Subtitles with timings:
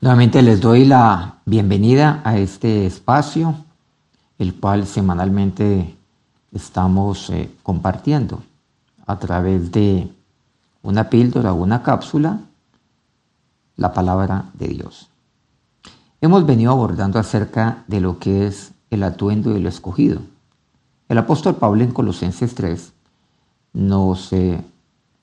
[0.00, 3.56] Nuevamente les doy la bienvenida a este espacio,
[4.38, 5.96] el cual semanalmente
[6.52, 8.40] estamos eh, compartiendo
[9.06, 10.08] a través de
[10.84, 12.38] una píldora o una cápsula
[13.74, 15.08] la palabra de Dios.
[16.20, 20.20] Hemos venido abordando acerca de lo que es el atuendo y lo escogido.
[21.08, 22.92] El apóstol Pablo en Colosenses 3
[23.72, 24.64] nos eh,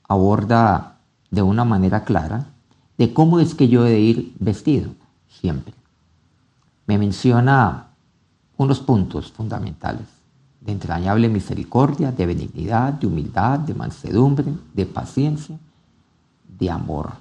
[0.05, 0.97] aborda
[1.31, 2.47] de una manera clara
[2.97, 4.91] de cómo es que yo he de ir vestido
[5.27, 5.73] siempre.
[6.87, 7.87] Me menciona
[8.57, 10.07] unos puntos fundamentales
[10.61, 15.57] de entrañable misericordia, de benignidad, de humildad, de mansedumbre, de paciencia,
[16.59, 17.13] de amor.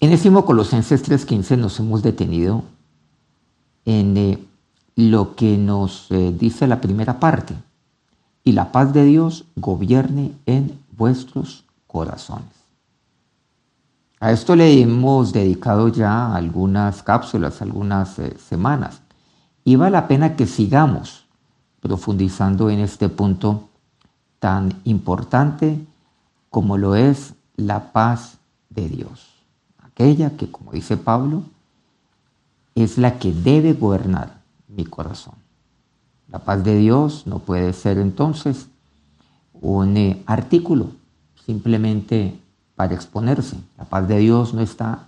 [0.00, 2.64] En el Colosenses 3:15 nos hemos detenido
[3.84, 4.38] en eh,
[4.96, 7.54] lo que nos eh, dice la primera parte,
[8.44, 12.59] y la paz de Dios gobierne en vuestros corazones.
[14.22, 19.00] A esto le hemos dedicado ya algunas cápsulas, algunas eh, semanas.
[19.64, 21.24] Y vale la pena que sigamos
[21.80, 23.70] profundizando en este punto
[24.38, 25.78] tan importante
[26.50, 28.36] como lo es la paz
[28.68, 29.26] de Dios.
[29.78, 31.44] Aquella que, como dice Pablo,
[32.74, 35.34] es la que debe gobernar mi corazón.
[36.28, 38.68] La paz de Dios no puede ser entonces
[39.54, 40.88] un eh, artículo
[41.46, 42.38] simplemente
[42.80, 43.58] para exponerse.
[43.76, 45.06] La paz de Dios no está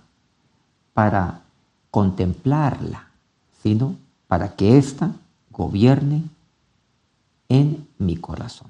[0.93, 1.41] para
[1.89, 3.07] contemplarla,
[3.63, 3.95] sino
[4.27, 5.09] para que ésta
[5.49, 6.21] gobierne
[7.49, 8.67] en mi corazón.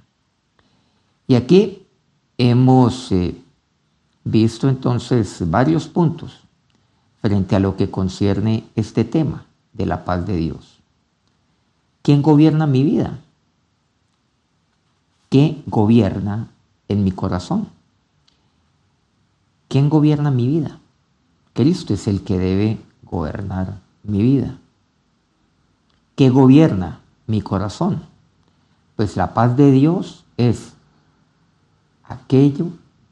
[1.28, 1.86] Y aquí
[2.38, 3.36] hemos eh,
[4.24, 6.40] visto entonces varios puntos
[7.22, 10.80] frente a lo que concierne este tema de la paz de Dios.
[12.04, 13.20] ¿Quién gobierna mi vida?
[15.30, 16.48] ¿Qué gobierna
[16.88, 17.68] en mi corazón?
[19.74, 20.78] ¿Quién gobierna mi vida?
[21.54, 24.60] Cristo es el que debe gobernar mi vida.
[26.16, 28.04] ¿Qué gobierna mi corazón?
[28.96, 30.74] Pues la paz de Dios es
[32.04, 32.68] aquello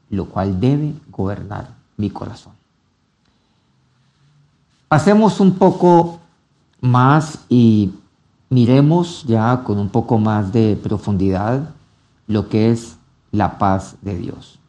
[0.08, 2.52] lo cual debe gobernar mi corazón.
[4.86, 6.20] Pasemos un poco
[6.80, 7.90] más y
[8.50, 11.74] miremos ya con un poco más de profundidad
[12.28, 12.98] lo que es
[13.32, 14.60] la paz de Dios.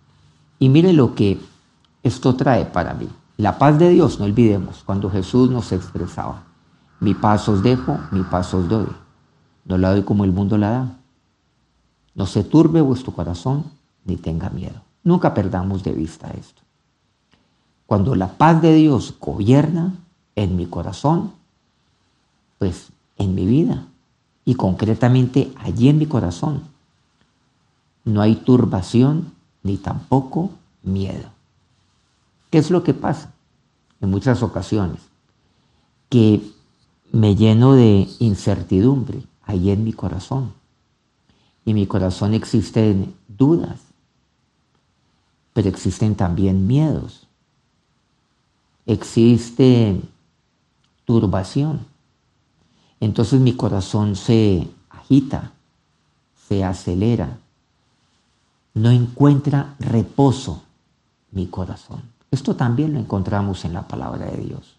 [0.57, 1.52] Y mire lo que
[2.03, 3.07] esto trae para mí.
[3.37, 6.43] La paz de Dios, no olvidemos, cuando Jesús nos expresaba,
[6.99, 8.87] mi paz os dejo, mi paz os doy.
[9.65, 10.97] No la doy como el mundo la da.
[12.15, 13.63] No se turbe vuestro corazón
[14.05, 14.81] ni tenga miedo.
[15.03, 16.61] Nunca perdamos de vista esto.
[17.85, 19.93] Cuando la paz de Dios gobierna
[20.35, 21.31] en mi corazón,
[22.59, 23.85] pues en mi vida
[24.45, 26.63] y concretamente allí en mi corazón,
[28.05, 29.31] no hay turbación
[29.63, 30.51] ni tampoco
[30.83, 31.32] miedo.
[32.53, 33.33] ¿Qué es lo que pasa?
[33.99, 35.01] En muchas ocasiones,
[36.07, 36.39] que
[37.11, 40.53] me lleno de incertidumbre ahí en mi corazón.
[41.65, 43.79] Y en mi corazón existen dudas,
[45.53, 47.25] pero existen también miedos.
[48.85, 49.99] Existe
[51.05, 51.87] turbación.
[52.99, 55.53] Entonces mi corazón se agita,
[56.47, 57.39] se acelera.
[58.75, 60.61] No encuentra reposo
[61.31, 62.12] mi corazón.
[62.33, 64.75] Esto también lo encontramos en la palabra de Dios.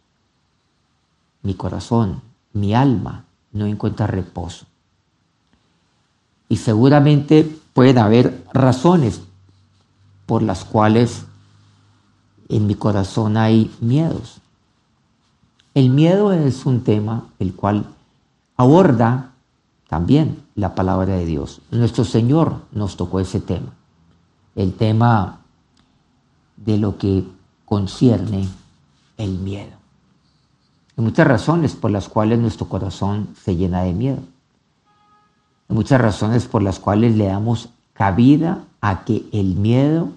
[1.43, 2.21] Mi corazón,
[2.53, 4.67] mi alma no encuentra reposo.
[6.49, 9.23] Y seguramente pueden haber razones
[10.27, 11.27] por las cuales
[12.49, 14.41] en mi corazón hay miedos.
[15.75, 17.87] El miedo es un tema el cual
[18.57, 19.31] aborda
[19.89, 21.61] también la palabra de Dios.
[21.71, 23.75] Nuestro Señor nos tocó ese tema,
[24.57, 25.39] el tema
[26.57, 27.25] de lo que
[27.65, 28.49] concierne
[29.17, 29.73] el miedo.
[30.97, 34.21] Hay muchas razones por las cuales nuestro corazón se llena de miedo.
[35.69, 40.11] Hay muchas razones por las cuales le damos cabida a que el miedo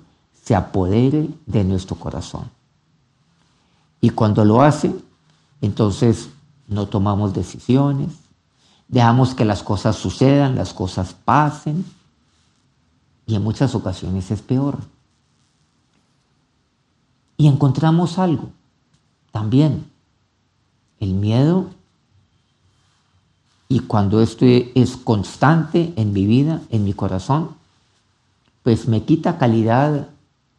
[0.43, 2.49] se apodere de nuestro corazón.
[4.01, 4.93] Y cuando lo hace,
[5.61, 6.29] entonces
[6.67, 8.09] no tomamos decisiones,
[8.87, 11.85] dejamos que las cosas sucedan, las cosas pasen,
[13.25, 14.77] y en muchas ocasiones es peor.
[17.37, 18.49] Y encontramos algo
[19.31, 19.85] también,
[20.99, 21.67] el miedo.
[23.69, 27.51] Y cuando esto es constante en mi vida, en mi corazón,
[28.63, 30.09] pues me quita calidad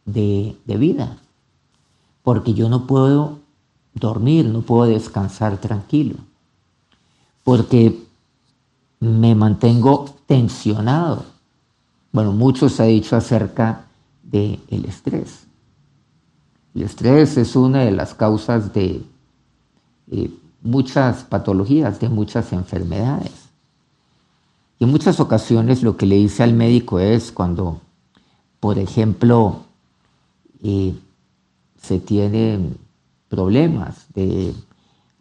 [0.05, 1.17] de, de vida.
[2.23, 3.39] Porque yo no puedo
[3.93, 6.15] dormir, no puedo descansar tranquilo.
[7.43, 8.01] Porque
[9.01, 11.25] me mantengo tensionado.
[12.11, 13.85] Bueno, mucho se ha dicho acerca
[14.23, 15.48] del el estrés.
[16.75, 19.01] El estrés es una de las causas de
[20.11, 20.31] eh,
[20.61, 23.31] muchas patologías, de muchas enfermedades.
[24.77, 27.81] Y en muchas ocasiones lo que le dice al médico es cuando,
[28.59, 29.63] por ejemplo,
[30.63, 30.95] eh,
[31.81, 32.77] se tienen
[33.29, 34.53] problemas de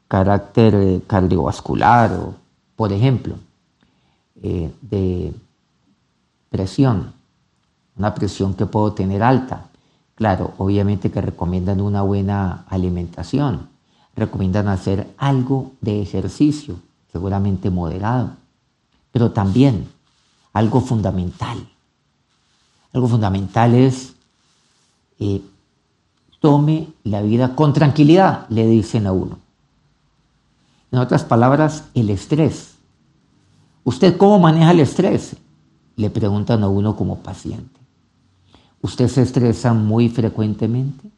[0.09, 2.35] carácter cardiovascular o,
[2.77, 3.37] por ejemplo,
[4.43, 5.33] eh, de
[6.49, 7.13] presión,
[7.97, 9.68] una presión que puedo tener alta.
[10.19, 13.69] Claro, obviamente que recomiendan una buena alimentación,
[14.17, 16.81] recomiendan hacer algo de ejercicio,
[17.13, 18.33] seguramente moderado,
[19.13, 19.87] pero también
[20.53, 21.69] algo fundamental.
[22.93, 24.17] Algo fundamental es
[25.21, 25.41] eh,
[26.41, 29.39] tome la vida con tranquilidad, le dicen a uno.
[30.91, 32.75] En otras palabras, el estrés.
[33.85, 35.37] ¿Usted cómo maneja el estrés?
[35.95, 37.78] Le preguntan a uno como paciente.
[38.81, 41.11] ¿Usted se estresa muy frecuentemente?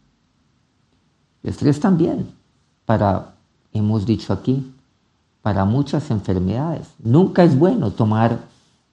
[1.42, 2.30] El estrés también,
[2.84, 3.34] para,
[3.72, 4.72] hemos dicho aquí,
[5.42, 6.88] para muchas enfermedades.
[6.98, 8.40] Nunca es bueno tomar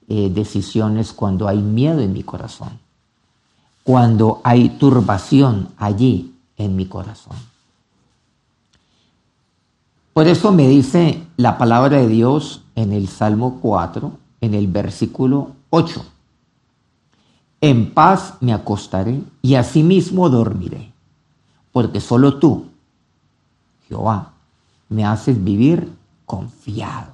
[0.08, 2.80] eh, decisiones cuando hay miedo en mi corazón,
[3.84, 7.36] cuando hay turbación allí en mi corazón.
[10.14, 14.12] Por eso me dice la palabra de Dios en el Salmo 4,
[14.42, 16.04] en el versículo 8.
[17.62, 20.92] En paz me acostaré y asimismo dormiré,
[21.72, 22.68] porque solo tú,
[23.88, 24.34] Jehová,
[24.90, 25.92] me haces vivir
[26.26, 27.14] confiado.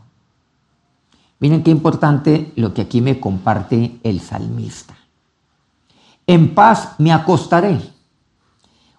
[1.39, 4.95] Miren qué importante lo que aquí me comparte el salmista.
[6.25, 7.81] En paz me acostaré.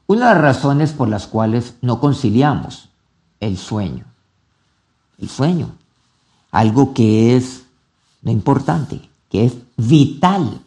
[0.07, 2.91] Una de las razones por las cuales no conciliamos
[3.41, 4.05] el sueño.
[5.19, 5.71] El sueño.
[6.51, 7.65] Algo que es
[8.23, 9.01] lo importante,
[9.31, 10.61] que es vital.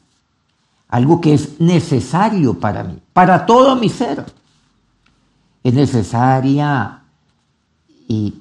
[0.90, 4.26] Algo que es necesario para mí, para todo mi ser.
[5.64, 7.02] Es necesaria
[8.08, 8.36] y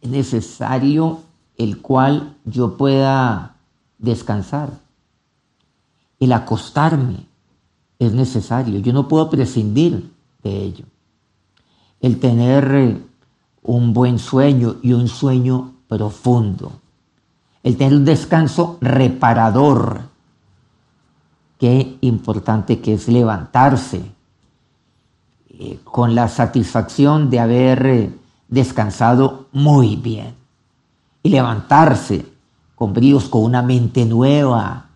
[0.00, 1.20] es necesario
[1.58, 3.56] el cual yo pueda
[3.98, 4.70] descansar.
[6.18, 7.26] El acostarme
[7.98, 8.80] es necesario.
[8.80, 10.10] Yo no puedo prescindir
[10.42, 10.84] de ello.
[12.00, 13.02] El tener eh,
[13.62, 16.72] un buen sueño y un sueño profundo.
[17.62, 20.09] El tener un descanso reparador.
[21.60, 24.00] Qué importante que es levantarse
[25.50, 28.10] eh, con la satisfacción de haber eh,
[28.48, 30.34] descansado muy bien
[31.22, 32.24] y levantarse
[32.74, 34.86] con bríos, con una mente nueva,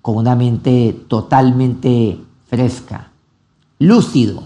[0.00, 3.08] con una mente totalmente fresca,
[3.80, 4.44] lúcido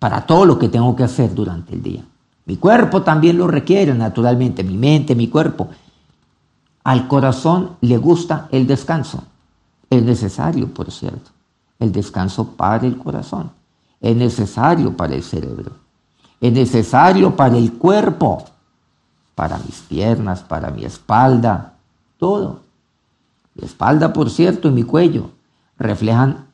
[0.00, 2.04] para todo lo que tengo que hacer durante el día.
[2.46, 5.68] Mi cuerpo también lo requiere, naturalmente, mi mente, mi cuerpo.
[6.82, 9.22] Al corazón le gusta el descanso.
[9.96, 11.30] Es necesario, por cierto,
[11.78, 13.50] el descanso para el corazón.
[14.00, 15.84] Es necesario para el cerebro
[16.44, 18.44] es necesario para el cuerpo,
[19.34, 21.72] para mis piernas, para mi espalda,
[22.18, 22.60] todo.
[23.54, 25.30] Mi espalda, por cierto, y mi cuello
[25.78, 26.48] reflejan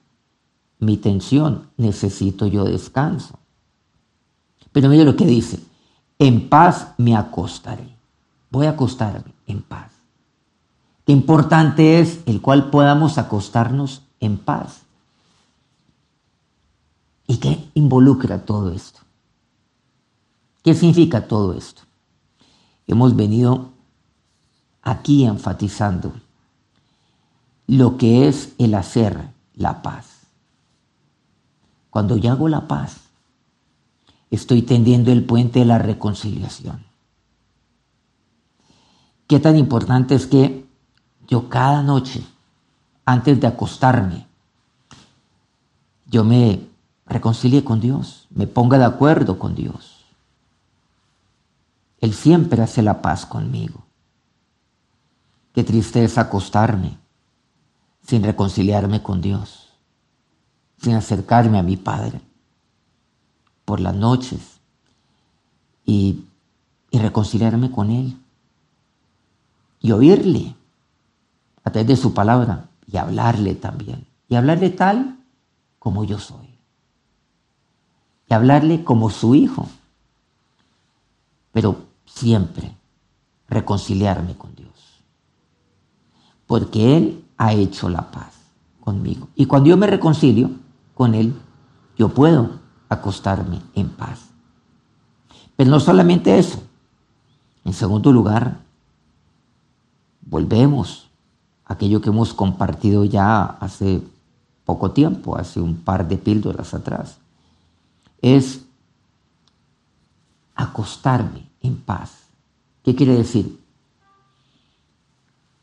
[0.79, 1.71] mi tensión.
[1.77, 3.41] Necesito yo descanso.
[4.71, 5.59] Pero mire lo que dice.
[6.21, 7.89] En paz me acostaré.
[8.49, 9.90] Voy a acostarme en paz.
[11.11, 14.83] Importante es el cual podamos acostarnos en paz.
[17.27, 19.01] ¿Y qué involucra todo esto?
[20.63, 21.83] ¿Qué significa todo esto?
[22.87, 23.73] Hemos venido
[24.83, 26.13] aquí enfatizando
[27.67, 30.29] lo que es el hacer la paz.
[31.91, 33.01] Cuando yo hago la paz,
[34.31, 36.85] estoy tendiendo el puente de la reconciliación.
[39.27, 40.70] Qué tan importante es que
[41.31, 42.27] yo cada noche,
[43.07, 44.27] antes de acostarme,
[46.07, 46.69] yo me
[47.07, 50.05] reconcilie con Dios, me ponga de acuerdo con Dios.
[52.01, 53.85] Él siempre hace la paz conmigo.
[55.55, 56.99] Qué triste es acostarme
[58.03, 59.69] sin reconciliarme con Dios,
[60.83, 62.21] sin acercarme a mi Padre
[63.65, 64.61] por las noches
[65.85, 66.25] y,
[66.91, 68.17] y reconciliarme con Él
[69.79, 70.57] y oírle
[71.73, 74.07] través de su palabra y hablarle también.
[74.29, 75.19] Y hablarle tal
[75.79, 76.59] como yo soy.
[78.29, 79.69] Y hablarle como su hijo.
[81.53, 82.77] Pero siempre
[83.49, 84.71] reconciliarme con Dios.
[86.47, 88.33] Porque Él ha hecho la paz
[88.81, 89.29] conmigo.
[89.35, 90.51] Y cuando yo me reconcilio
[90.95, 91.35] con Él,
[91.97, 94.31] yo puedo acostarme en paz.
[95.57, 96.63] Pero no solamente eso.
[97.65, 98.61] En segundo lugar,
[100.23, 101.10] volvemos
[101.71, 104.03] aquello que hemos compartido ya hace
[104.65, 107.19] poco tiempo, hace un par de píldoras atrás,
[108.21, 108.63] es
[110.57, 112.11] acostarme en paz.
[112.83, 113.61] ¿Qué quiere decir?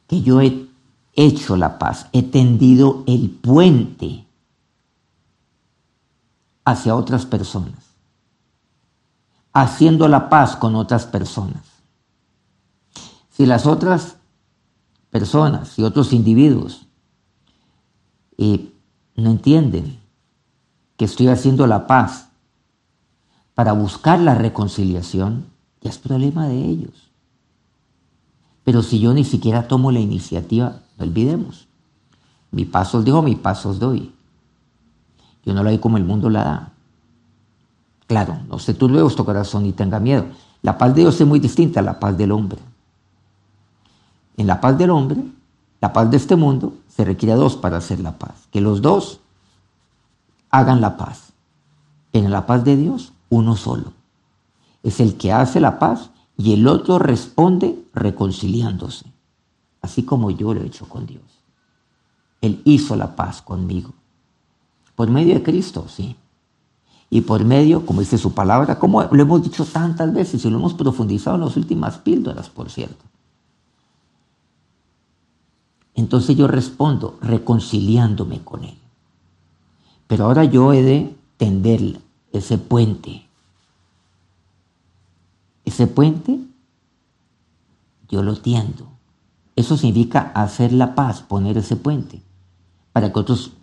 [0.08, 0.66] Que yo he
[1.14, 4.26] hecho la paz, he tendido el puente
[6.64, 7.84] hacia otras personas,
[9.52, 11.66] haciendo la paz con otras personas.
[13.30, 14.16] Si las otras
[15.18, 16.86] personas y otros individuos
[18.38, 18.72] eh,
[19.16, 19.98] no entienden
[20.96, 22.28] que estoy haciendo la paz
[23.56, 25.46] para buscar la reconciliación,
[25.82, 27.10] ya es problema de ellos.
[28.64, 31.68] Pero si yo ni siquiera tomo la iniciativa, no olvidemos.
[32.52, 34.14] Mi paso os digo, mi paso os doy.
[35.44, 36.74] Yo no la doy como el mundo la da.
[38.06, 40.28] Claro, no se turbe vuestro corazón y tenga miedo.
[40.62, 42.60] La paz de Dios es muy distinta a la paz del hombre.
[44.38, 45.22] En la paz del hombre,
[45.82, 48.48] la paz de este mundo, se requiere dos para hacer la paz.
[48.52, 49.20] Que los dos
[50.50, 51.34] hagan la paz.
[52.14, 53.94] En la paz de Dios, uno solo.
[54.84, 59.06] Es el que hace la paz y el otro responde reconciliándose.
[59.82, 61.24] Así como yo lo he hecho con Dios.
[62.42, 63.94] Él hizo la paz conmigo.
[64.96, 66.16] Por medio de Cristo, sí.
[67.10, 70.58] Y por medio, como dice su palabra, como lo hemos dicho tantas veces y lo
[70.58, 73.06] hemos profundizado en las últimas píldoras, por cierto.
[75.98, 78.78] Entonces yo respondo reconciliándome con Él.
[80.06, 82.00] Pero ahora yo he de tender
[82.32, 83.28] ese puente.
[85.66, 86.40] Ese puente
[88.08, 88.88] yo lo tiendo.
[89.56, 92.22] Eso significa hacer la paz, poner ese puente,
[92.94, 93.54] para que otros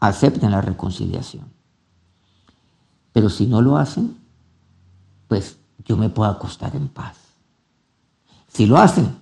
[0.00, 1.46] acepten la reconciliación.
[3.14, 4.18] Pero si no lo hacen,
[5.28, 5.56] pues
[5.86, 7.16] yo me puedo acostar en paz.
[8.48, 9.16] Si lo hacen,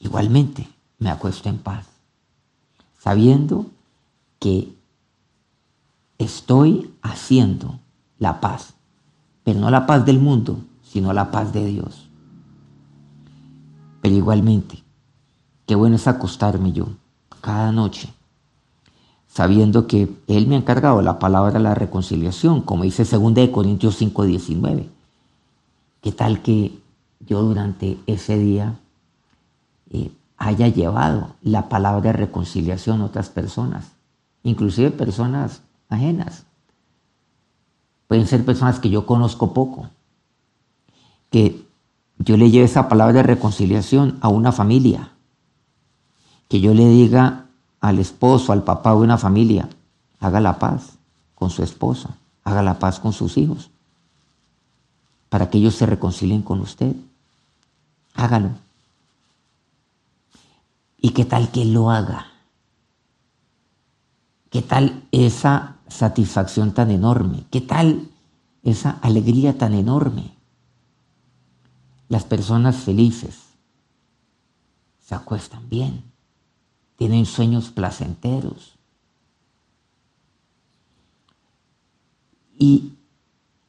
[0.00, 1.86] igualmente me acuesto en paz,
[2.98, 3.66] sabiendo
[4.38, 4.74] que
[6.18, 7.78] estoy haciendo
[8.18, 8.74] la paz,
[9.44, 12.08] pero no la paz del mundo, sino la paz de Dios.
[14.00, 14.82] Pero igualmente,
[15.66, 16.88] qué bueno es acostarme yo
[17.40, 18.12] cada noche
[19.36, 24.00] sabiendo que Él me ha encargado la palabra de la reconciliación, como dice 2 Corintios
[24.00, 24.88] 5:19.
[26.00, 26.78] ¿Qué tal que
[27.20, 28.78] yo durante ese día
[29.90, 33.86] eh, haya llevado la palabra de reconciliación a otras personas,
[34.42, 36.44] inclusive personas ajenas?
[38.08, 39.88] Pueden ser personas que yo conozco poco,
[41.30, 41.66] que
[42.18, 45.10] yo le lleve esa palabra de reconciliación a una familia,
[46.48, 47.46] que yo le diga
[47.80, 49.68] al esposo, al papá de una familia,
[50.20, 50.98] haga la paz
[51.34, 53.70] con su esposa, haga la paz con sus hijos,
[55.28, 56.94] para que ellos se reconcilien con usted.
[58.14, 58.50] Hágalo.
[60.98, 62.26] ¿Y qué tal que lo haga?
[64.50, 67.46] ¿Qué tal esa satisfacción tan enorme?
[67.50, 68.10] ¿Qué tal
[68.62, 70.36] esa alegría tan enorme?
[72.08, 73.40] Las personas felices
[75.00, 76.16] se acuestan bien
[76.96, 78.74] tienen sueños placenteros.
[82.58, 82.94] Y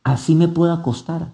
[0.03, 1.33] así me puedo acostar.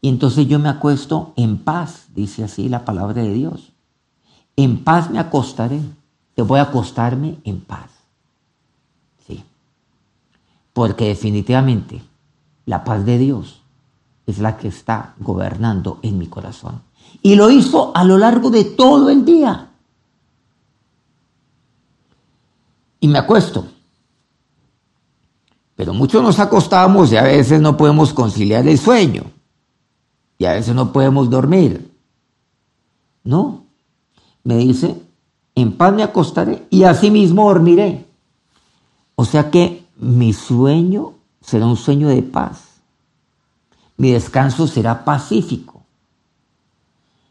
[0.00, 3.72] Y entonces yo me acuesto en paz, dice así la palabra de Dios.
[4.56, 5.80] En paz me acostaré.
[6.34, 7.90] Te voy a acostarme en paz.
[9.26, 9.42] Sí.
[10.72, 12.02] Porque definitivamente
[12.66, 13.62] la paz de Dios
[14.26, 16.82] es la que está gobernando en mi corazón.
[17.22, 19.66] Y lo hizo a lo largo de todo el día.
[23.06, 23.66] y me acuesto.
[25.74, 29.24] Pero muchos nos acostamos y a veces no podemos conciliar el sueño.
[30.38, 31.92] Y a veces no podemos dormir.
[33.24, 33.65] No.
[34.46, 35.02] Me dice,
[35.56, 38.06] en paz me acostaré y así mismo dormiré.
[39.16, 42.62] O sea que mi sueño será un sueño de paz.
[43.96, 45.82] Mi descanso será pacífico.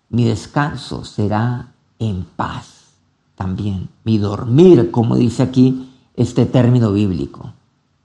[0.10, 2.98] Mi descanso será en paz
[3.36, 7.54] también, mi dormir, como dice aquí este término bíblico.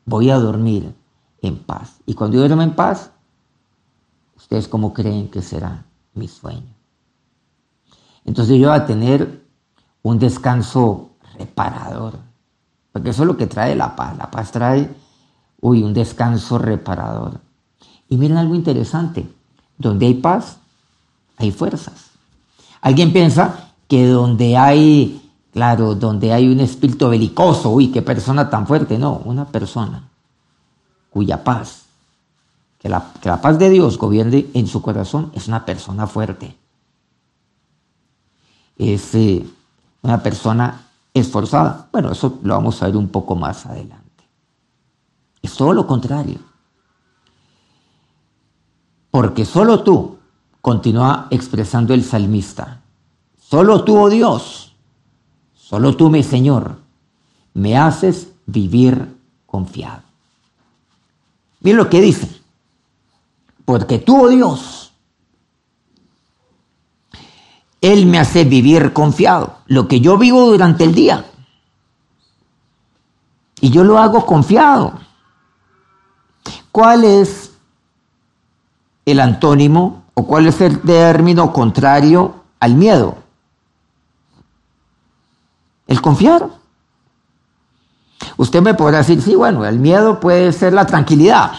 [0.04, 0.94] Voy a dormir
[1.42, 1.96] en paz.
[2.06, 3.10] Y cuando yo duermo en paz,
[4.36, 6.79] ¿ustedes cómo creen que será mi sueño?
[8.30, 9.42] Entonces yo voy a tener
[10.04, 12.14] un descanso reparador,
[12.92, 14.16] porque eso es lo que trae la paz.
[14.16, 14.88] La paz trae,
[15.60, 17.40] uy, un descanso reparador.
[18.08, 19.28] Y miren algo interesante,
[19.76, 20.58] donde hay paz,
[21.38, 22.10] hay fuerzas.
[22.80, 28.64] Alguien piensa que donde hay, claro, donde hay un espíritu belicoso, uy, qué persona tan
[28.64, 30.08] fuerte, no, una persona
[31.10, 31.82] cuya paz,
[32.78, 36.59] que la, paz de Dios gobierne en su corazón, es una persona fuerte.
[38.80, 39.44] Es eh,
[40.00, 41.88] una persona esforzada.
[41.92, 44.24] Bueno, eso lo vamos a ver un poco más adelante.
[45.42, 46.38] Es todo lo contrario.
[49.10, 50.16] Porque solo tú,
[50.62, 52.80] continúa expresando el salmista,
[53.38, 54.74] solo tú, oh Dios,
[55.54, 56.76] solo tú, mi Señor,
[57.52, 60.02] me haces vivir confiado.
[61.60, 62.30] Miren lo que dice.
[63.66, 64.79] Porque tú, oh Dios,
[67.80, 69.58] Él me hace vivir confiado.
[69.66, 71.24] Lo que yo vivo durante el día.
[73.60, 74.98] Y yo lo hago confiado.
[76.72, 77.52] ¿Cuál es
[79.04, 83.16] el antónimo o cuál es el término contrario al miedo?
[85.86, 86.48] El confiar.
[88.36, 91.52] Usted me podrá decir, sí, bueno, el miedo puede ser la tranquilidad.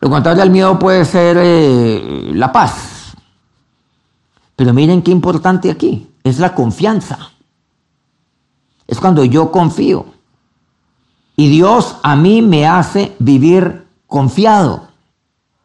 [0.00, 2.97] Lo contrario al miedo puede ser eh, la paz.
[4.58, 7.30] Pero miren qué importante aquí, es la confianza.
[8.88, 10.06] Es cuando yo confío.
[11.36, 14.88] Y Dios a mí me hace vivir confiado.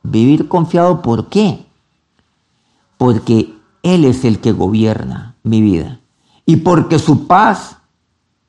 [0.03, 1.65] Vivir confiado, ¿por qué?
[2.99, 5.99] Porque Él es el que gobierna mi vida.
[6.45, 7.77] Y porque su paz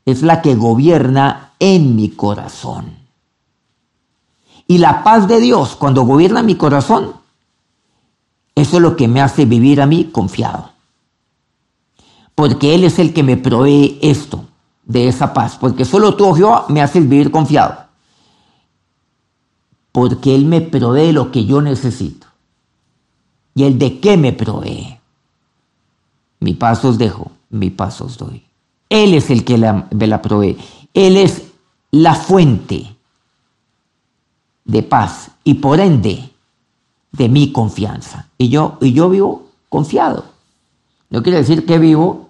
[0.05, 2.99] es la que gobierna en mi corazón.
[4.67, 7.24] Y la paz de Dios, cuando gobierna mi corazón,
[8.55, 10.71] eso es lo que me hace vivir a mí confiado.
[12.35, 14.45] Porque Él es el que me provee esto
[14.85, 17.85] de esa paz, porque solo tú, oh Jehová, me haces vivir confiado.
[19.93, 22.27] Porque Él me provee lo que yo necesito.
[23.55, 24.99] ¿Y el de qué me provee?
[26.41, 28.45] Mi paz os dejo, mi paz os doy.
[28.89, 30.59] Él es el que me la provee.
[30.93, 31.43] Él es
[31.91, 32.95] la fuente
[34.65, 36.34] de paz y por ende
[37.17, 38.29] de mi confianza.
[38.39, 40.25] Y yo, y yo vivo confiado.
[41.11, 42.29] No quiere decir que vivo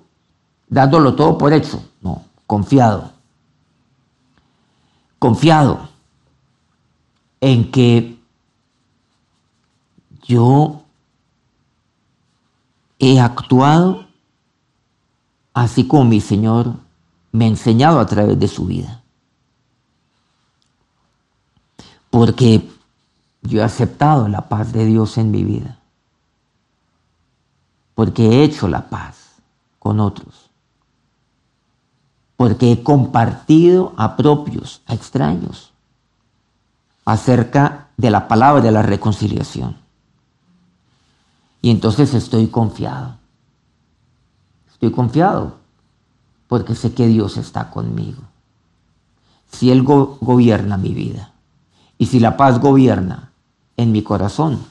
[0.69, 1.83] dándolo todo por hecho.
[2.03, 3.13] No, confiado.
[5.19, 5.89] Confiado
[7.41, 8.19] en que
[10.23, 10.83] yo
[12.99, 14.07] he actuado
[15.55, 16.75] así como mi Señor
[17.33, 19.03] me ha enseñado a través de su vida.
[22.11, 22.74] Porque
[23.45, 25.79] yo he aceptado la paz de Dios en mi vida.
[27.95, 29.37] Porque he hecho la paz
[29.79, 30.45] con otros
[32.37, 35.73] porque he compartido a propios, a extraños,
[37.05, 39.77] acerca de la palabra de la reconciliación.
[41.63, 43.17] Y entonces estoy confiado.
[44.71, 45.57] Estoy confiado
[46.49, 48.23] porque sé que Dios está conmigo.
[49.51, 51.33] Si Él gobierna mi vida
[51.97, 53.31] y si la paz gobierna
[53.77, 54.65] en mi corazón,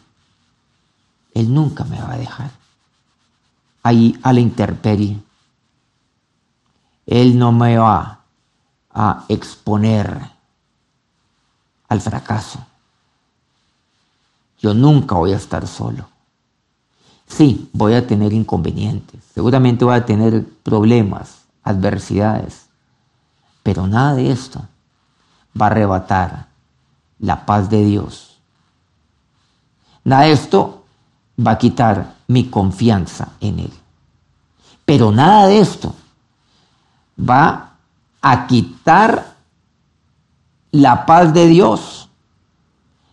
[1.33, 2.51] Él nunca me va a dejar
[3.83, 5.19] ahí a la intemperie
[7.05, 8.19] él no me va
[8.93, 10.31] a exponer
[11.89, 12.65] al fracaso.
[14.59, 16.07] Yo nunca voy a estar solo.
[17.27, 22.67] Sí, voy a tener inconvenientes, seguramente voy a tener problemas, adversidades,
[23.63, 24.61] pero nada de esto
[25.59, 26.47] va a arrebatar
[27.19, 28.32] la paz de Dios.
[30.03, 30.83] Nada de esto
[31.39, 33.73] va a quitar mi confianza en Él.
[34.85, 35.95] Pero nada de esto
[37.17, 37.75] va
[38.21, 39.35] a quitar
[40.71, 42.09] la paz de Dios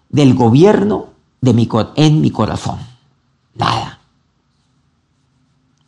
[0.09, 1.09] del gobierno
[1.40, 2.79] de mi, en mi corazón.
[3.55, 3.98] Nada.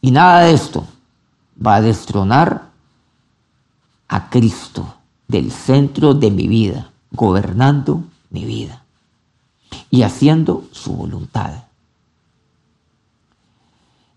[0.01, 0.87] Y nada de esto
[1.65, 2.71] va a destronar
[4.09, 4.95] a Cristo
[5.27, 8.82] del centro de mi vida, gobernando mi vida
[9.93, 11.67] y haciendo su voluntad.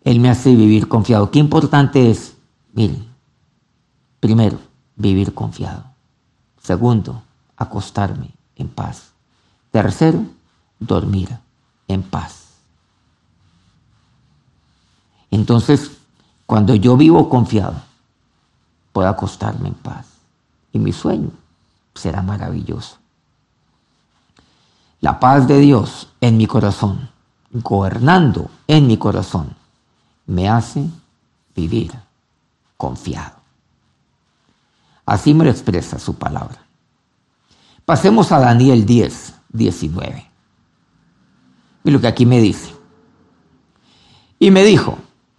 [0.04, 1.30] Él me hace vivir confiado.
[1.30, 2.36] Qué importante es,
[2.74, 3.16] miren,
[4.26, 4.58] Primero,
[4.96, 5.84] vivir confiado.
[6.60, 7.22] Segundo,
[7.56, 9.12] acostarme en paz.
[9.70, 10.26] Tercero,
[10.80, 11.30] dormir
[11.88, 12.48] en paz.
[15.30, 15.92] Entonces,
[16.48, 17.76] cuando yo vivo confiado,
[18.94, 20.08] puedo acostarme en paz.
[20.72, 21.30] Y mi sueño
[21.94, 22.98] será maravilloso.
[25.02, 27.10] La paz de Dios en mi corazón,
[27.52, 29.56] gobernando en mi corazón,
[30.26, 30.88] me hace
[31.56, 31.92] vivir
[32.78, 33.36] confiado.
[35.06, 36.66] Así me lo expresa su palabra.
[37.86, 40.32] Pasemos a Daniel 10, 19.
[41.84, 42.74] Y lo que aquí me dice.
[44.40, 44.98] Y me dijo,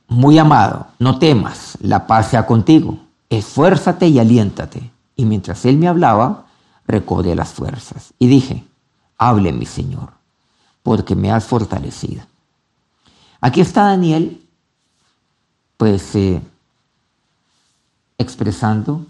[0.08, 4.90] muy amado, no temas, la paz sea contigo, esfuérzate y aliéntate.
[5.16, 6.46] Y mientras él me hablaba,
[6.86, 8.14] recobré las fuerzas.
[8.18, 8.64] Y dije,
[9.18, 10.10] hable mi Señor,
[10.82, 12.22] porque me has fortalecido.
[13.40, 14.42] Aquí está Daniel,
[15.76, 16.42] pues eh,
[18.18, 19.06] expresando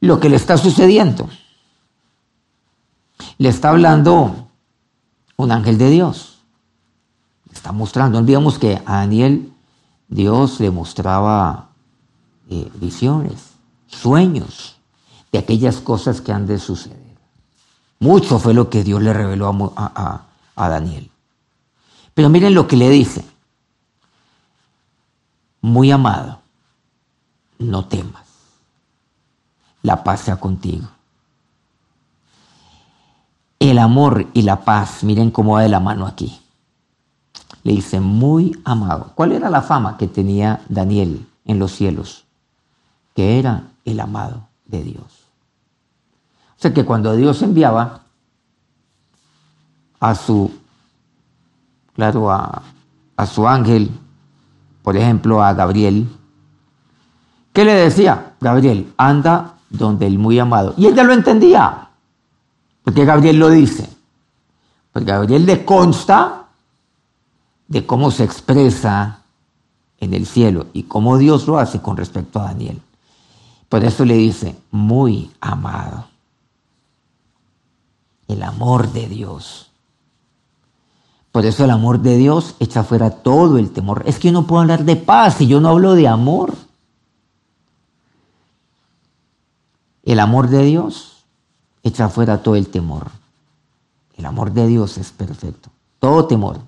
[0.00, 1.28] lo que le está sucediendo.
[3.38, 4.48] Le está hablando
[5.36, 6.38] un ángel de Dios.
[7.46, 8.14] Le está mostrando.
[8.14, 9.52] No olvidemos que a Daniel
[10.08, 11.68] Dios le mostraba
[12.48, 13.50] eh, visiones,
[13.86, 14.76] sueños
[15.32, 16.97] de aquellas cosas que han de suceder.
[18.00, 21.10] Mucho fue lo que Dios le reveló a, Daniel.
[22.14, 23.24] Pero miren lo que le dice.
[25.60, 26.40] Muy amado,
[27.58, 28.24] no temas.
[29.82, 30.88] La paz sea contigo.
[33.58, 36.40] El amor y la paz, miren cómo va de la mano aquí.
[37.64, 39.12] Le dice, muy amado.
[39.16, 42.24] ¿Cuál era la fama que tenía Daniel en los cielos?
[43.14, 45.27] Que era el amado de Dios.
[46.58, 48.00] O sea que cuando Dios enviaba
[50.00, 50.50] a su,
[51.94, 52.62] claro, a,
[53.26, 53.88] su ángel,
[54.82, 56.08] por ejemplo, a Gabriel,
[57.52, 58.32] ¿qué le decía?
[58.40, 60.74] Gabriel, anda donde el muy amado.
[60.76, 61.90] Y ella lo entendía.
[62.82, 63.88] Porque Gabriel lo dice.
[64.92, 66.46] Porque Gabriel le consta
[67.68, 69.20] de cómo se expresa
[70.00, 72.82] en el cielo y cómo Dios lo hace con respecto a Daniel.
[73.68, 76.07] Por eso le dice, muy amado.
[78.28, 79.70] El amor de Dios.
[81.32, 84.02] Por eso el amor de Dios echa fuera todo el temor.
[84.06, 86.54] Es que yo no puedo hablar de paz si yo no hablo de amor.
[90.02, 91.24] El amor de Dios
[91.82, 93.10] echa fuera todo el temor.
[94.16, 95.70] El amor de Dios es perfecto.
[96.00, 96.58] Todo temor.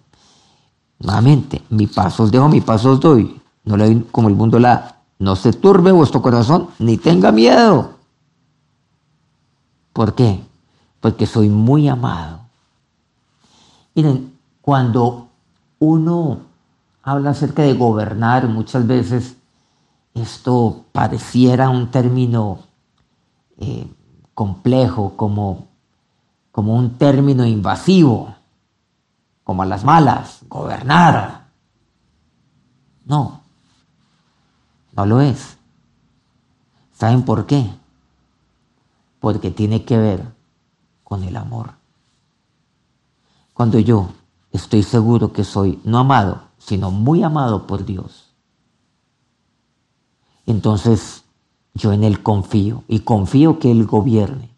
[0.98, 3.40] Nuevamente, mi paso os dejo, mi paso os doy.
[3.64, 4.96] No le doy como el mundo la.
[5.18, 7.94] No se turbe vuestro corazón, ni tenga miedo.
[9.92, 10.49] ¿Por qué?
[11.00, 12.40] Porque soy muy amado.
[13.94, 15.28] Miren, cuando
[15.78, 16.40] uno
[17.02, 19.36] habla acerca de gobernar, muchas veces
[20.14, 22.60] esto pareciera un término
[23.58, 23.86] eh,
[24.34, 25.68] complejo, como,
[26.52, 28.34] como un término invasivo,
[29.44, 31.48] como a las malas, gobernar.
[33.04, 33.40] No,
[34.92, 35.56] no lo es.
[36.92, 37.70] ¿Saben por qué?
[39.20, 40.39] Porque tiene que ver
[41.10, 41.72] con el amor.
[43.52, 44.10] Cuando yo
[44.52, 48.30] estoy seguro que soy no amado, sino muy amado por Dios,
[50.46, 51.24] entonces
[51.74, 54.50] yo en Él confío y confío que Él gobierne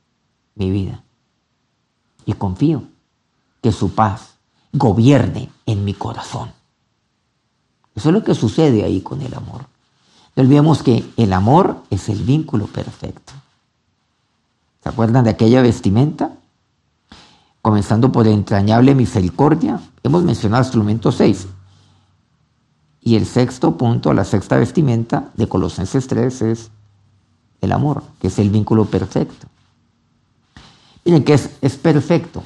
[0.54, 1.02] mi vida.
[2.26, 2.82] Y confío
[3.62, 4.34] que su paz
[4.74, 6.52] gobierne en mi corazón.
[7.94, 9.64] Eso es lo que sucede ahí con el amor.
[10.36, 13.32] No olvidemos que el amor es el vínculo perfecto.
[14.82, 16.36] ¿Se acuerdan de aquella vestimenta?
[17.62, 21.46] Comenzando por entrañable misericordia, hemos mencionado momento 6.
[23.01, 26.70] Y el sexto punto, la sexta vestimenta de Colosenses 3 es
[27.61, 29.46] el amor, que es el vínculo perfecto.
[31.05, 32.42] Miren que es, es perfecto.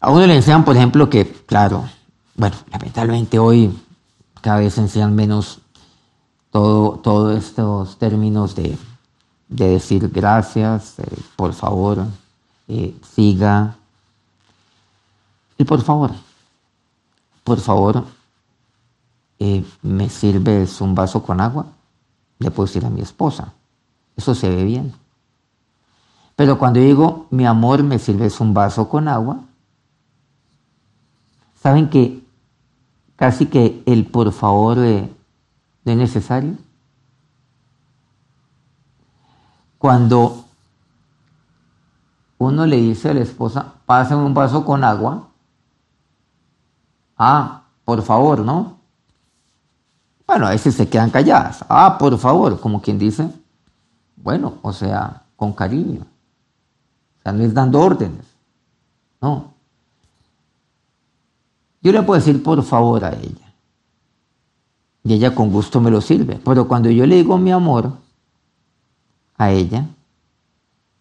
[0.00, 1.88] A uno le enseñan, por ejemplo, que, claro,
[2.34, 3.76] bueno, lamentablemente hoy
[4.40, 5.60] cada vez enseñan menos
[6.50, 8.78] todos todo estos términos de,
[9.48, 10.94] decir gracias,
[11.36, 12.06] por favor,
[12.68, 13.76] eh, siga.
[15.58, 16.12] Y por favor,
[17.44, 18.04] por favor,
[19.38, 21.66] eh, ¿me sirves un vaso con agua?
[22.38, 23.52] le puedo decir a mi esposa.
[24.16, 24.92] Eso se ve bien.
[26.34, 29.40] Pero cuando digo, mi amor, me sirves un vaso con agua,
[31.62, 32.22] ¿saben que
[33.16, 35.10] casi que el por favor eh,
[35.84, 36.56] no es necesario?
[39.78, 40.45] Cuando
[42.38, 45.28] uno le dice a la esposa, pásame un vaso con agua,
[47.16, 48.76] ah, por favor, ¿no?
[50.26, 51.64] Bueno, a veces se quedan calladas.
[51.68, 53.30] Ah, por favor, como quien dice,
[54.16, 56.00] bueno, o sea, con cariño.
[56.00, 58.26] O sea, no es dando órdenes.
[59.20, 59.54] No.
[61.80, 63.54] Yo le puedo decir por favor a ella.
[65.04, 66.40] Y ella con gusto me lo sirve.
[66.44, 67.92] Pero cuando yo le digo mi amor
[69.36, 69.86] a ella,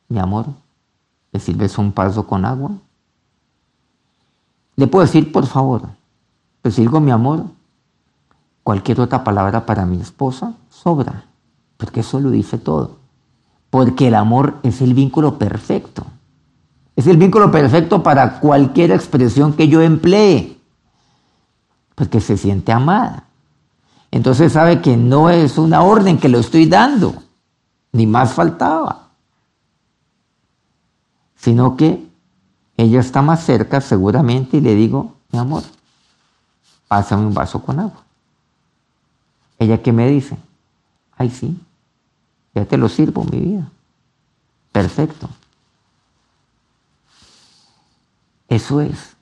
[0.07, 0.45] mi amor,
[1.35, 2.71] ¿le sirves un paso con agua?
[4.77, 5.89] Le puedo decir por favor.
[6.63, 7.45] Le digo mi amor,
[8.65, 11.25] Cualquier otra palabra para mi esposa sobra,
[11.77, 12.97] porque eso lo dice todo.
[13.69, 16.03] Porque el amor es el vínculo perfecto.
[16.95, 20.57] Es el vínculo perfecto para cualquier expresión que yo emplee,
[21.93, 23.25] porque se siente amada.
[24.09, 27.13] Entonces sabe que no es una orden que lo estoy dando,
[27.91, 29.04] ni más faltaba,
[31.45, 32.03] sino que
[32.75, 35.61] ella está más cerca seguramente y le digo, mi amor,
[36.87, 38.03] pásame un vaso con agua.
[39.59, 40.39] ¿Ella qué me dice?
[41.15, 41.55] Ay, sí,
[42.55, 43.69] ya te lo sirvo, mi vida.
[44.71, 45.29] Perfecto.
[48.49, 49.15] Eso es.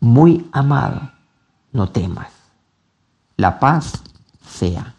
[0.00, 1.10] Muy amado,
[1.72, 2.28] no temas.
[3.38, 3.94] La paz
[4.46, 4.94] sea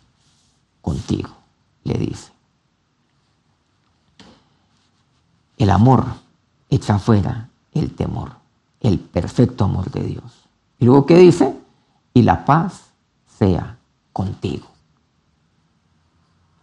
[0.81, 1.29] contigo,
[1.83, 2.34] le dice.
[5.57, 6.05] El amor
[6.69, 8.31] echa fuera el temor,
[8.81, 10.47] el perfecto amor de Dios.
[10.79, 11.57] Y luego, ¿qué dice?
[12.13, 12.91] Y la paz
[13.37, 13.77] sea
[14.13, 14.67] contigo.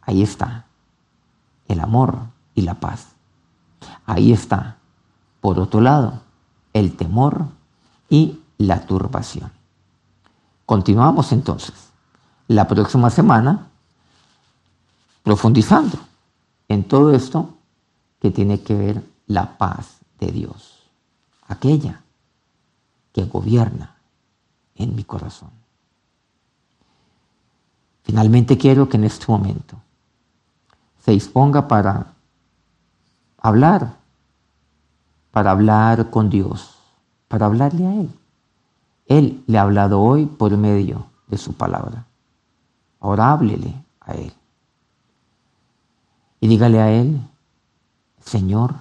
[0.02, 0.66] Ahí está
[1.68, 2.18] el amor
[2.54, 3.08] y la paz.
[4.06, 4.76] Ahí está,
[5.40, 6.20] por otro lado,
[6.72, 7.46] el temor
[8.08, 9.50] y la turbación.
[10.66, 11.90] Continuamos entonces
[12.48, 13.66] la próxima semana
[15.22, 15.98] profundizando
[16.68, 17.54] en todo esto
[18.22, 20.88] que tiene que ver la paz de Dios,
[21.48, 22.04] aquella
[23.12, 23.96] que gobierna
[24.76, 25.50] en mi corazón.
[28.04, 29.76] Finalmente quiero que en este momento
[31.04, 32.12] se disponga para
[33.38, 33.96] hablar,
[35.32, 36.78] para hablar con Dios,
[37.26, 38.10] para hablarle a Él.
[39.06, 42.06] Él le ha hablado hoy por medio de su palabra.
[43.00, 44.32] Ahora háblele a Él.
[46.38, 47.20] Y dígale a Él,
[48.24, 48.74] Señor,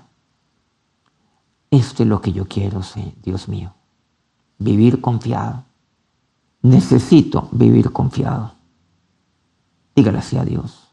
[1.70, 2.82] esto es lo que yo quiero,
[3.24, 3.74] Dios mío,
[4.58, 5.64] vivir confiado.
[6.62, 8.54] Necesito vivir confiado.
[9.96, 10.88] Dígale así a Dios.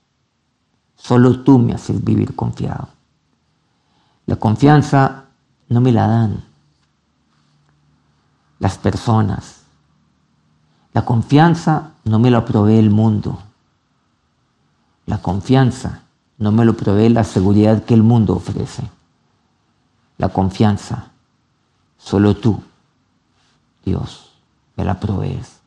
[0.97, 2.89] Solo tú me haces vivir confiado.
[4.27, 5.25] La confianza
[5.69, 6.45] no me la dan
[8.59, 9.63] las personas.
[10.93, 13.39] La confianza no me la provee el mundo.
[15.07, 16.03] La confianza
[16.39, 18.85] no me lo provee la seguridad que el mundo ofrece.
[20.19, 21.11] La confianza,
[21.99, 22.63] solo tú,
[23.85, 24.31] Dios,
[24.77, 25.59] me la provees.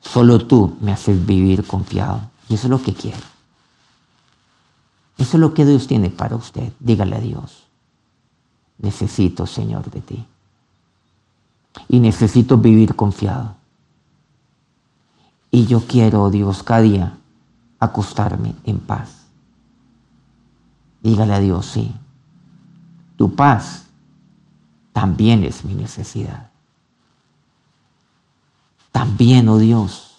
[0.00, 2.20] Solo tú me haces vivir confiado.
[2.48, 3.24] Y eso es lo que quiero.
[5.16, 6.72] Eso es lo que Dios tiene para usted.
[6.78, 7.64] Dígale a Dios.
[8.78, 10.26] Necesito, Señor, de ti.
[11.88, 13.54] Y necesito vivir confiado.
[15.50, 17.16] Y yo quiero, Dios, cada día
[17.78, 19.23] acostarme en paz
[21.04, 21.94] Dígale a Dios, sí,
[23.18, 23.84] tu paz
[24.94, 26.48] también es mi necesidad.
[28.90, 30.14] También, oh Dios,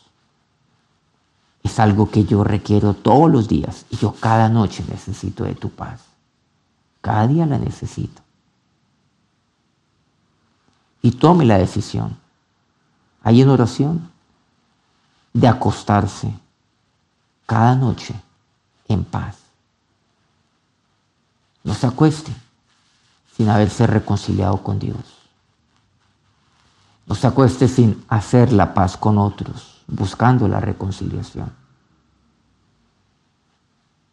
[1.63, 5.71] es algo que yo requiero todos los días y yo cada noche necesito de tu
[5.71, 6.02] paz.
[7.02, 8.21] Cada día la necesito.
[11.02, 12.15] Y tome la decisión,
[13.24, 14.12] ahí en oración,
[15.34, 16.32] de acostarse
[17.48, 18.13] cada noche
[18.88, 19.44] en paz
[21.65, 22.32] no se acueste
[23.36, 24.99] sin haberse reconciliado con Dios.
[27.08, 31.51] No se acueste sin hacer la paz con otros, buscando la reconciliación.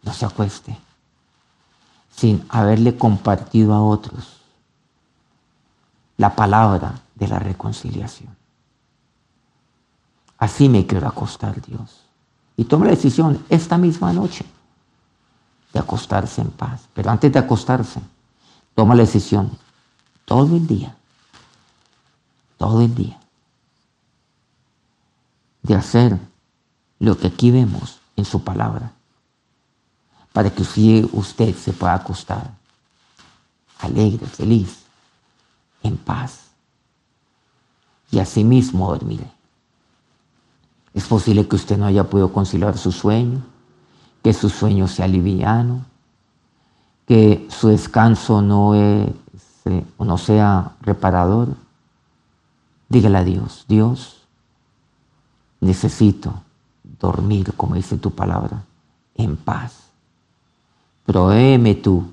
[0.03, 0.77] No se acueste
[2.17, 4.41] sin haberle compartido a otros
[6.17, 8.35] la palabra de la reconciliación.
[10.39, 12.01] Así me quiero acostar, Dios.
[12.57, 14.47] Y tome la decisión esta misma noche
[15.73, 16.83] de acostarse en paz.
[16.95, 18.01] Pero antes de acostarse,
[18.75, 19.51] toma la decisión
[20.25, 20.97] todo el día,
[22.59, 23.19] todo el día,
[25.63, 26.19] de hacer
[26.99, 28.93] lo que aquí vemos en su palabra,
[30.33, 30.63] para que
[31.13, 32.51] usted se pueda acostar
[33.81, 34.85] alegre, feliz,
[35.83, 36.43] en paz,
[38.11, 39.27] y asimismo dormir.
[40.95, 43.43] Es posible que usted no haya podido conciliar su sueño,
[44.23, 45.85] que su sueño sea liviano,
[47.07, 49.11] que su descanso no, es,
[49.65, 51.49] eh, no sea reparador.
[52.89, 54.23] Dígale a Dios, Dios,
[55.61, 56.43] necesito
[57.01, 58.63] dormir, como dice tu palabra,
[59.15, 59.91] en paz.
[61.05, 62.13] Provéeme tú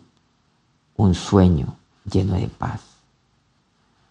[0.96, 1.76] un sueño
[2.10, 2.82] lleno de paz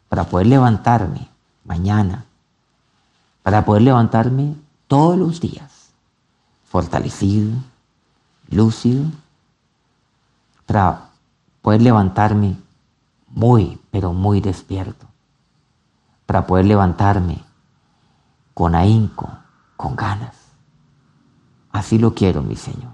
[0.09, 1.29] para poder levantarme
[1.65, 2.25] mañana,
[3.43, 4.55] para poder levantarme
[4.87, 5.91] todos los días,
[6.65, 7.53] fortalecido,
[8.49, 9.05] lúcido,
[10.67, 11.11] para
[11.63, 12.57] poder levantarme
[13.29, 15.07] muy, pero muy despierto,
[16.27, 17.43] para poder levantarme
[18.55, 19.31] con ahínco,
[19.77, 20.37] con ganas.
[21.71, 22.93] Así lo quiero, mi Señor.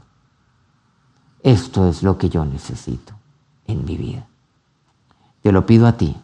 [1.42, 3.14] Esto es lo que yo necesito
[3.66, 4.26] en mi vida.
[5.42, 6.16] Te lo pido a ti,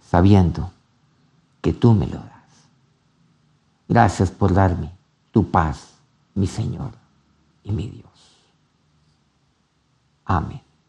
[0.00, 0.72] sabiendo
[1.60, 2.28] que tú me lo das.
[3.88, 4.92] Gracias por darme
[5.30, 5.94] tu paz,
[6.34, 6.92] mi Señor
[7.62, 8.11] y mi Dios.
[10.32, 10.60] Amin.